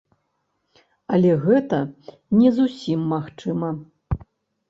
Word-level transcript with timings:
Але 1.17 1.31
гэта 1.43 1.77
не 2.39 2.49
зусім 2.59 2.99
магчыма. 3.13 3.69